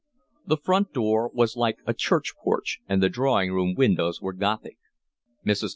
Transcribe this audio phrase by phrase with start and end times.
[0.47, 4.79] The front door was like a church porch, and the drawing room windows were gothic.
[5.45, 5.69] Mrs.